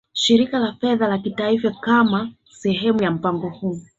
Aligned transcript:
Shirika 0.13 0.59
la 0.59 0.73
Fedha 0.81 1.07
la 1.07 1.17
Kimataifa 1.19 1.71
Kama 1.71 2.31
sehemu 2.49 3.03
ya 3.03 3.11
mpango 3.11 3.49
huu 3.49 3.81